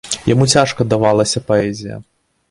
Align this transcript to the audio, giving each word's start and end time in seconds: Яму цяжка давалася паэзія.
Яму 0.29 0.45
цяжка 0.53 0.87
давалася 0.93 1.43
паэзія. 1.51 1.99